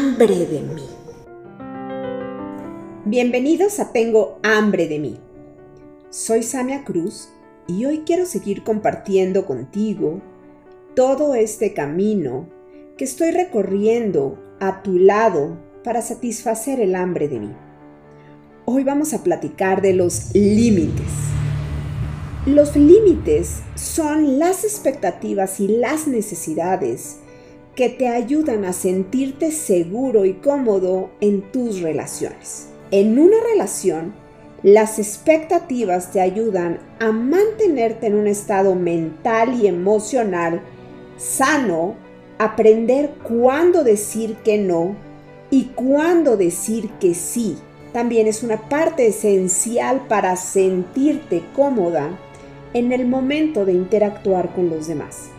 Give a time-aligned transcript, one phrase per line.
[0.00, 0.82] hambre de mí.
[3.04, 5.20] Bienvenidos a Tengo hambre de mí.
[6.08, 7.28] Soy Samia Cruz
[7.66, 10.22] y hoy quiero seguir compartiendo contigo
[10.96, 12.48] todo este camino
[12.96, 17.52] que estoy recorriendo a tu lado para satisfacer el hambre de mí.
[18.64, 21.12] Hoy vamos a platicar de los límites.
[22.46, 27.18] Los límites son las expectativas y las necesidades
[27.74, 32.68] que te ayudan a sentirte seguro y cómodo en tus relaciones.
[32.90, 34.12] En una relación,
[34.62, 40.60] las expectativas te ayudan a mantenerte en un estado mental y emocional
[41.16, 41.94] sano,
[42.38, 44.96] aprender cuándo decir que no
[45.50, 47.56] y cuándo decir que sí.
[47.92, 52.18] También es una parte esencial para sentirte cómoda
[52.72, 55.30] en el momento de interactuar con los demás.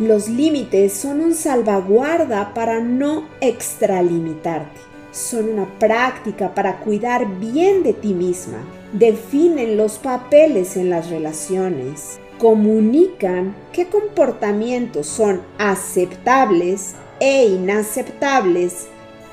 [0.00, 4.80] Los límites son un salvaguarda para no extralimitarte.
[5.12, 8.64] Son una práctica para cuidar bien de ti misma.
[8.94, 12.18] Definen los papeles en las relaciones.
[12.38, 18.86] Comunican qué comportamientos son aceptables e inaceptables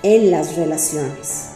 [0.03, 1.51] en las relaciones.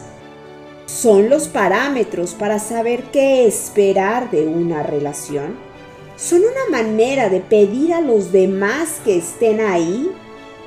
[0.86, 5.70] Son los parámetros para saber qué esperar de una relación
[6.16, 10.10] son una manera de pedir a los demás que estén ahí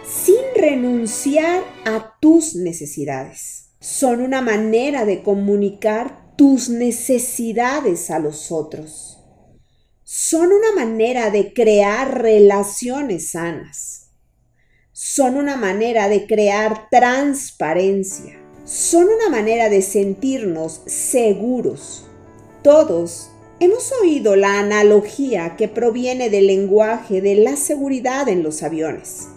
[0.06, 3.70] sin renunciar a tus necesidades.
[3.80, 9.20] Son una manera de comunicar tus necesidades a los otros.
[10.04, 14.12] Son una manera de crear relaciones sanas.
[14.92, 18.40] Son una manera de crear transparencia.
[18.66, 22.06] Son una manera de sentirnos seguros.
[22.64, 29.30] Todos Hemos oído la analogía que proviene del lenguaje de la seguridad en los aviones.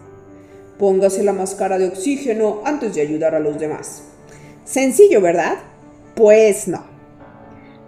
[0.77, 4.02] Póngase la máscara de oxígeno antes de ayudar a los demás.
[4.64, 5.58] Sencillo, ¿verdad?
[6.16, 6.84] Pues no.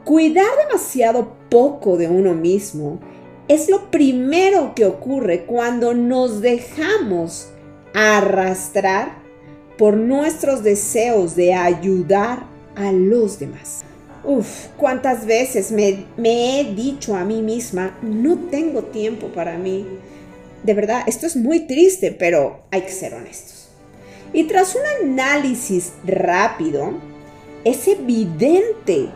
[0.04, 3.00] Cuidar demasiado poco de uno mismo
[3.48, 7.48] es lo primero que ocurre cuando nos dejamos
[7.92, 9.18] arrastrar
[9.76, 12.44] por nuestros deseos de ayudar
[12.76, 13.84] a los demás.
[14.22, 19.86] Uf, cuántas veces me, he dicho a mí misma, no tengo tiempo para mí.
[20.62, 23.68] De verdad, esto es muy triste, pero hay que ser honestos.
[24.32, 26.92] Y tras un análisis rápido,
[27.64, 29.08] es evidente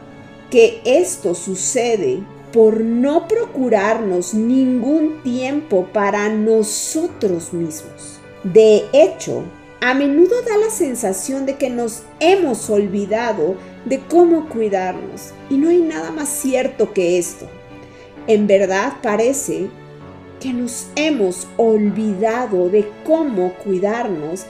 [0.51, 2.23] que esto sucede
[2.53, 8.21] por no procurarnos ningún tiempo para nosotros mismos.
[8.43, 9.43] De hecho,
[9.81, 15.33] a menudo da la sensación de que nos hemos olvidado de cómo cuidarnos.
[15.51, 17.47] Y no hay nada más cierto que esto.
[18.27, 19.69] En verdad parece
[20.41, 24.47] que nos hemos olvidado de cómo cuidarnos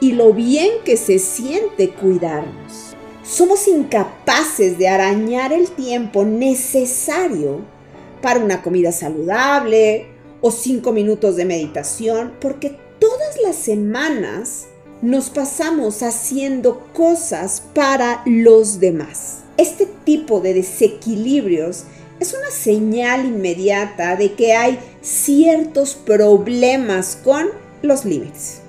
[0.00, 2.96] y lo bien que se siente cuidarnos.
[3.22, 7.60] Somos incapaces de arañar el tiempo necesario
[8.22, 10.06] para una comida saludable
[10.40, 12.76] o cinco minutos de meditación porque
[13.10, 14.66] todas las semanas
[15.02, 19.38] nos pasamos haciendo cosas para los demás.
[19.56, 21.84] Este tipo de desequilibrios
[22.20, 27.48] es una señal inmediata de que hay ciertos problemas con
[27.82, 28.60] los límites.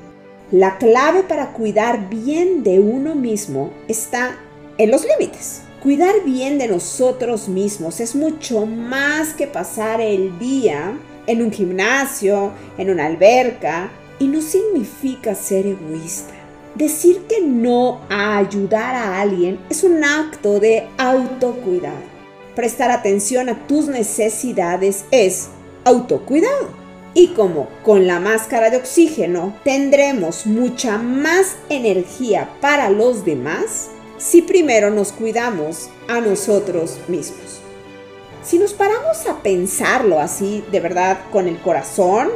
[0.52, 4.40] La clave para cuidar bien de uno mismo está
[4.80, 5.62] en los límites.
[5.84, 10.98] Cuidar bien de nosotros mismos es mucho más que pasar el día
[11.28, 13.92] en un gimnasio, en una alberca
[14.22, 16.36] y no significa ser egoísta.
[16.76, 22.04] Decir que no a ayudar a alguien es un acto de autocuidado.
[22.56, 25.48] Prestar atención a tus necesidades es
[25.86, 26.70] autocuidado.
[27.16, 33.90] Y como con la máscara de oxígeno tendremos mucha más energía para los demás
[34.20, 37.60] si primero nos cuidamos a nosotros mismos.
[38.44, 42.30] Si nos paramos a pensarlo así, de verdad, con el corazón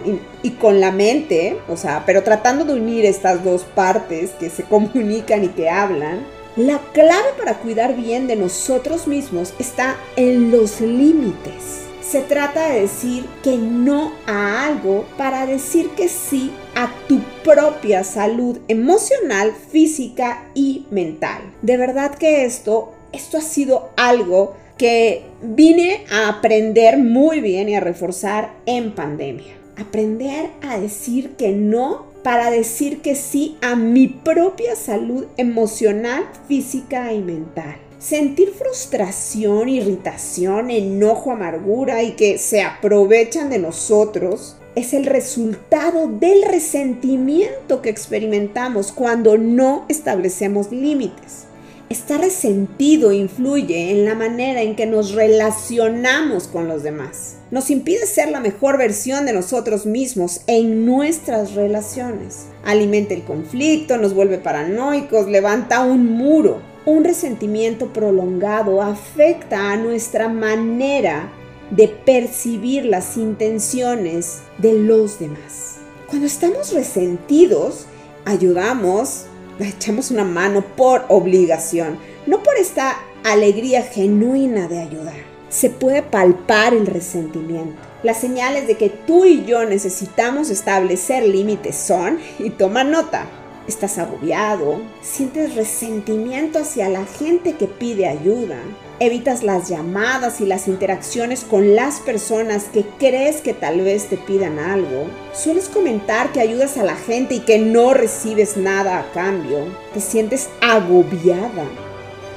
[0.43, 4.63] y, con la mente, o sea, pero tratando de unir estas dos partes que se
[4.69, 6.25] comunican y que hablan,
[6.55, 11.81] la clave para cuidar bien de nosotros mismos está en los límites.
[12.02, 18.03] Se trata de decir que no a algo para decir que sí a tu propia
[18.03, 21.41] salud emocional, física y mental.
[21.63, 27.75] De verdad que esto, esto ha sido algo que vine a aprender muy bien y
[27.75, 29.55] a reforzar en pandemia.
[29.77, 37.13] Aprender a decir que no para decir que sí a mi propia salud emocional, física
[37.13, 37.75] y mental.
[37.99, 46.43] Sentir frustración, irritación, enojo, amargura y que se aprovechan de nosotros es el resultado del
[46.43, 51.45] resentimiento que experimentamos cuando no establecemos límites.
[51.87, 57.35] Estar resentido influye en la manera en que nos relacionamos con los demás.
[57.52, 62.47] Nos impide ser la mejor versión de nosotros mismos en nuestras relaciones.
[62.64, 66.59] Alimenta el conflicto, nos vuelve paranoicos, levanta un muro.
[66.87, 71.31] Un resentimiento prolongado afecta a nuestra manera
[71.70, 75.78] de percibir las intenciones de los demás.
[76.08, 77.85] Cuando estamos resentidos,
[78.26, 79.26] ayudamos,
[79.59, 85.16] echamos una mano por obligación, no por esta alegría genuina de ayudar.
[85.49, 87.75] Se puede palpar el resentimiento.
[88.03, 93.25] Las señales de que tú y yo necesitamos establecer límites son, y toma nota,
[93.67, 98.58] estás agobiado, sientes resentimiento hacia la gente que pide ayuda,
[99.00, 104.17] evitas las llamadas y las interacciones con las personas que crees que tal vez te
[104.17, 109.12] pidan algo, sueles comentar que ayudas a la gente y que no recibes nada a
[109.12, 109.59] cambio,
[109.94, 111.66] te sientes agobiada,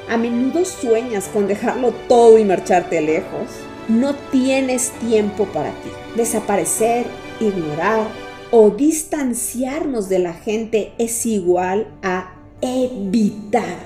[0.09, 3.49] a menudo sueñas con dejarlo todo y marcharte lejos,
[3.89, 7.07] no tienes tiempo para ti, desaparecer,
[7.41, 8.07] ignorar,
[8.51, 13.79] o distanciarnos de la gente es igual a evitar.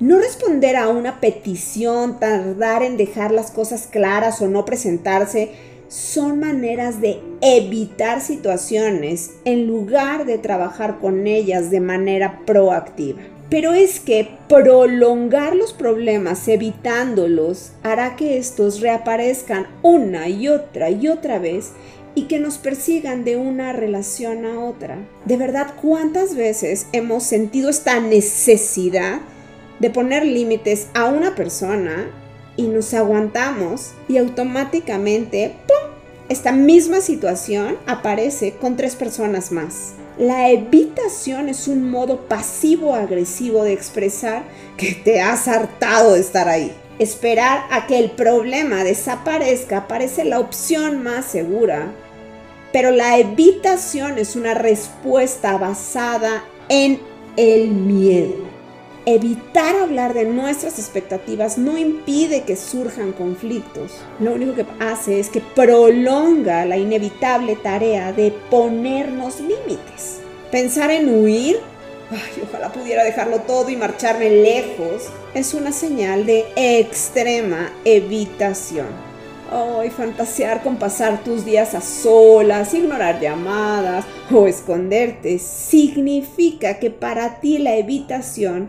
[0.00, 5.50] No responder a una petición, tardar en dejar las cosas claras o no presentarse
[5.88, 13.20] son maneras de evitar situaciones en lugar de trabajar con ellas de manera proactiva.
[13.50, 21.08] Pero es que prolongar los problemas evitándolos hará que estos reaparezcan una y otra y
[21.08, 21.72] otra vez
[22.14, 24.98] y que nos persigan de una relación a otra.
[25.24, 29.20] De verdad, ¿cuántas veces hemos sentido esta necesidad
[29.78, 32.10] de poner límites a una persona
[32.56, 35.90] y nos aguantamos y automáticamente, ¡pum!,
[36.28, 39.94] esta misma situación aparece con tres personas más.
[40.18, 44.44] La evitación es un modo pasivo-agresivo de expresar
[44.76, 46.72] que te has hartado de estar ahí.
[47.00, 51.90] Esperar a que el problema desaparezca parece la opción más segura,
[52.74, 57.00] pero la evitación es una respuesta basada en
[57.38, 58.34] el miedo.
[59.06, 63.92] Evitar hablar de nuestras expectativas no impide que surjan conflictos.
[64.18, 70.20] Lo único que hace es que prolonga la inevitable tarea de ponernos límites.
[70.50, 71.60] Pensar en huir
[72.10, 78.86] ay, ojalá pudiera dejarlo todo y marcharme lejos, es una señal de extrema evitación.
[79.52, 87.40] Ay, fantasear con pasar tus días a solas, ignorar llamadas o esconderte significa que para
[87.40, 88.68] ti la evitación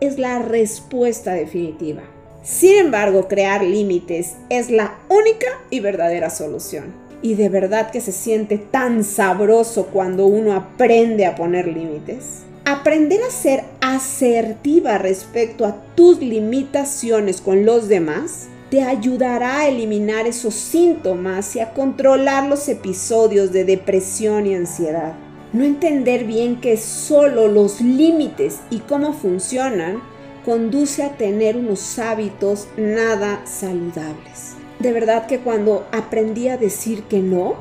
[0.00, 2.02] es la respuesta definitiva.
[2.42, 6.92] Sin embargo, crear límites es la única y verdadera solución.
[7.20, 12.42] Y de verdad que se siente tan sabroso cuando uno aprende a poner límites.
[12.64, 20.28] Aprender a ser asertiva respecto a tus limitaciones con los demás te ayudará a eliminar
[20.28, 25.14] esos síntomas y a controlar los episodios de depresión y ansiedad.
[25.52, 30.00] No entender bien que solo los límites y cómo funcionan
[30.44, 34.54] conduce a tener unos hábitos nada saludables.
[34.78, 37.56] De verdad que cuando aprendí a decir que no,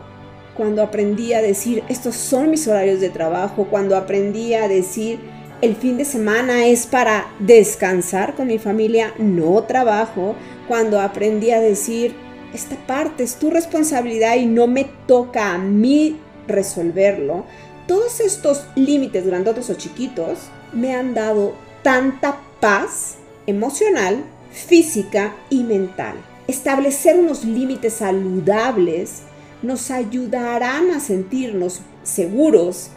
[0.61, 5.19] cuando aprendí a decir, estos son mis horarios de trabajo, cuando aprendí a decir,
[5.59, 10.35] el fin de semana es para descansar con mi familia, no trabajo,
[10.67, 12.13] cuando aprendí a decir,
[12.53, 17.45] esta parte es tu responsabilidad y no me toca a mí resolverlo,
[17.87, 23.15] todos estos límites grandotes o chiquitos me han dado tanta paz
[23.47, 26.17] emocional, física y mental.
[26.47, 29.23] Establecer unos límites saludables
[29.61, 32.89] nos ayudarán a sentirnos seguros,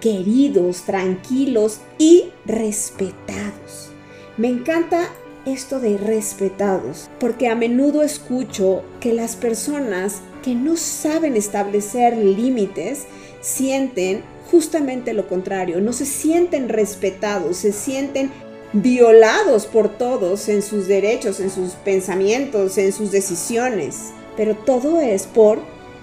[0.00, 3.90] queridos, tranquilos y respetados.
[4.36, 5.08] Me encanta
[5.46, 13.06] esto de respetados, porque a menudo escucho que las personas que no saben establecer límites
[13.40, 18.30] sienten justamente lo contrario, no se sienten respetados, se sienten
[18.72, 24.12] violados por todos en sus derechos, en sus pensamientos, en sus decisiones.
[24.36, 25.60] Pero todo es por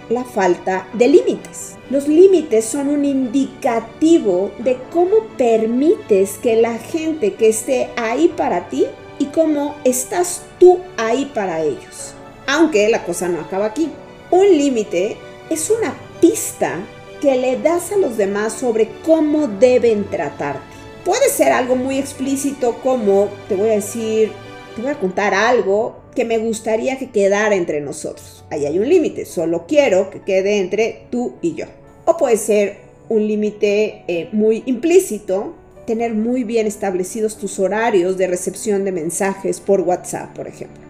[0.09, 1.75] la falta de límites.
[1.89, 8.69] Los límites son un indicativo de cómo permites que la gente que esté ahí para
[8.69, 8.85] ti
[9.19, 12.13] y cómo estás tú ahí para ellos.
[12.47, 13.89] Aunque la cosa no acaba aquí.
[14.31, 15.17] Un límite
[15.49, 16.79] es una pista
[17.21, 20.61] que le das a los demás sobre cómo deben tratarte.
[21.03, 24.31] Puede ser algo muy explícito como, te voy a decir,
[24.75, 28.45] te voy a contar algo que me gustaría que quedara entre nosotros.
[28.49, 31.65] Ahí hay un límite, solo quiero que quede entre tú y yo.
[32.05, 32.77] O puede ser
[33.09, 35.53] un límite eh, muy implícito,
[35.85, 40.83] tener muy bien establecidos tus horarios de recepción de mensajes por WhatsApp, por ejemplo.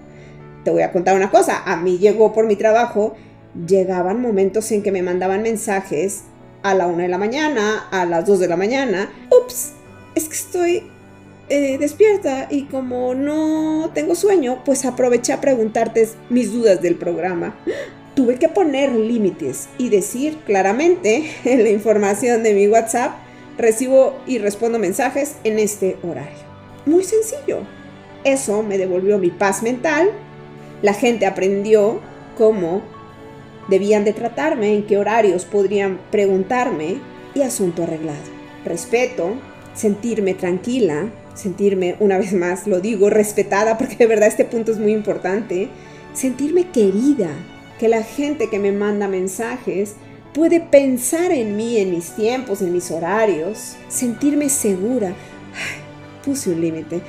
[0.64, 3.16] Te voy a contar una cosa, a mí llegó por mi trabajo,
[3.68, 6.24] llegaban momentos en que me mandaban mensajes
[6.64, 9.12] a la una de la mañana, a las 2 de la mañana.
[9.30, 9.74] Ups,
[10.16, 10.84] es que estoy
[11.48, 17.56] eh, despierta y como no tengo sueño, pues aproveché a preguntarte mis dudas del programa.
[18.16, 23.16] Tuve que poner límites y decir claramente en la información de mi WhatsApp,
[23.58, 26.46] recibo y respondo mensajes en este horario.
[26.86, 27.60] Muy sencillo.
[28.24, 30.10] Eso me devolvió mi paz mental.
[30.82, 32.00] La gente aprendió
[32.38, 32.82] cómo
[33.68, 36.98] debían de tratarme, en qué horarios podrían preguntarme
[37.34, 38.18] y asunto arreglado.
[38.66, 39.34] Respeto,
[39.76, 44.80] sentirme tranquila, sentirme, una vez más lo digo, respetada, porque de verdad este punto es
[44.80, 45.70] muy importante,
[46.14, 47.30] sentirme querida,
[47.80, 49.96] que la gente que me manda mensajes
[50.34, 55.14] puede pensar en mí, en mis tiempos, en mis horarios, sentirme segura.
[56.26, 57.02] puse un límite.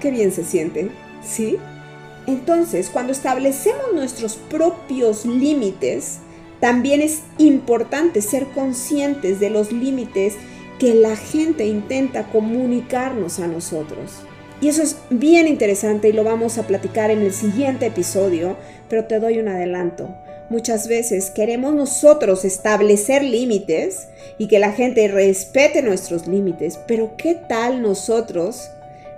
[0.00, 0.90] qué bien se siente,
[1.26, 1.56] ¿sí?
[2.26, 6.18] Entonces, cuando establecemos nuestros propios límites,
[6.60, 10.34] también es importante ser conscientes de los límites
[10.78, 14.12] que la gente intenta comunicarnos a nosotros.
[14.60, 18.56] Y eso es bien interesante y lo vamos a platicar en el siguiente episodio,
[18.88, 20.14] pero te doy un adelanto.
[20.48, 27.34] Muchas veces queremos nosotros establecer límites y que la gente respete nuestros límites, pero ¿qué
[27.34, 28.70] tal nosotros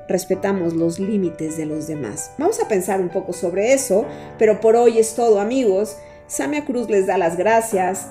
[0.08, 2.32] respetamos los límites de los demás?
[2.38, 4.06] Vamos a pensar un poco sobre eso,
[4.38, 5.98] pero por hoy es todo amigos.
[6.26, 8.06] Samia Cruz les da las gracias,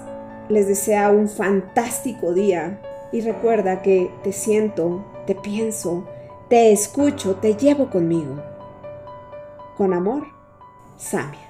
[0.47, 2.79] les desea un fantástico día
[3.11, 6.05] y recuerda que te siento, te pienso,
[6.49, 8.41] te escucho, te llevo conmigo.
[9.77, 10.27] Con amor,
[10.97, 11.46] Samia.